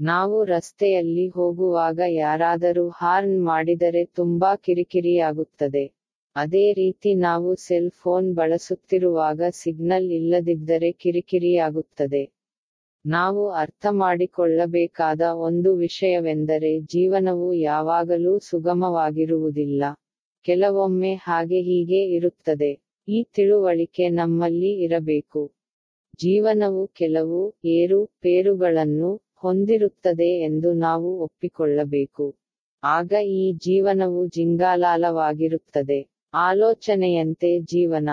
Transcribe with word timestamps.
ನಾವು 0.00 0.44
ರಸ್ತೆಯಲ್ಲಿ 0.44 1.28
ಹೋಗುವಾಗ 1.28 2.00
ಯಾರಾದರೂ 2.08 2.88
ಹಾರ್ನ್ 2.88 3.44
ಮಾಡಿದರೆ 3.44 4.04
ತುಂಬಾ 4.04 4.56
ಕಿರಿಕಿರಿಯಾಗುತ್ತದೆ. 4.56 5.92
ಅದೇ 6.36 6.72
ರೀತಿ 6.72 7.14
ನಾವು 7.14 7.54
ಸೆಲ್ 7.54 7.90
ಫೋನ್ 7.90 8.34
ಬಳಸುತ್ತಿರುವಾಗ 8.34 9.42
ಸಿಗ್ನಲ್ 9.50 10.04
ಇಲ್ಲದಿದ್ದರೆ 10.04 10.92
ಕಿರಿಕಿರಿಯಾಗುತ್ತದೆ. 10.92 12.32
ನಾವು 13.06 13.50
ಅರ್ಥಮಾಡಿಕೊಳ್ಳಬೇಕಾದ 13.50 15.20
ಒಂದು 15.20 15.74
ವಿಷಯವೆಂದರೆ 15.74 16.80
ಜೀವನವು 16.80 17.52
ಯಾವಾಗಲೂ 17.52 18.38
ಸುಗಮವಾಗಿರುವುದಿಲ್ಲ. 18.38 19.84
ಕೆಲವೊಮ್ಮೆ 20.42 21.14
ಹಾಗೆ 21.14 21.60
ಹೀಗೆ 21.60 22.04
ಇರುತ್ತದೆ. 22.04 22.80
ಈ 23.08 23.26
ತಿಳುವಳಿಕೆ 23.34 24.08
ನಮ್ಮಲ್ಲಿ 24.08 24.82
ಇರಬೇಕು. 24.82 25.52
ಜೀವನವು 26.18 26.86
ಕೆಲವು 26.86 27.54
ಏರು, 27.64 28.06
ಪೇರುಗಳನ್ನು 28.06 29.25
ಹೊಂದಿರುತ್ತದೆ 29.42 30.40
ಎಂದು 30.40 30.72
ನಾವು 30.72 31.20
ಒಪ್ಪಿಕೊಳ್ಳಬೇಕು. 31.20 32.26
ಆಗ 32.82 33.12
ಈ 33.24 33.52
ಜೀವನವು 33.52 34.26
ಜಿಂಗಾಲಾಲವಾಗಿರುತ್ತದೆ. 34.26 35.98
ಆಲೋಚನೆಯಂತೆ 36.34 37.58
ಜೀವನ. 37.60 38.08